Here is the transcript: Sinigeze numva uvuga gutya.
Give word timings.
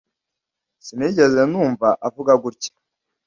Sinigeze 0.85 1.41
numva 1.51 1.87
uvuga 2.07 2.33
gutya. 2.43 2.71